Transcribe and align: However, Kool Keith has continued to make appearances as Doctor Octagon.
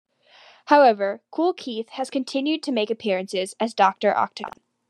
However, 0.65 1.21
Kool 1.29 1.53
Keith 1.53 1.89
has 1.89 2.09
continued 2.09 2.63
to 2.63 2.71
make 2.71 2.89
appearances 2.89 3.55
as 3.59 3.75
Doctor 3.75 4.17
Octagon. 4.17 4.59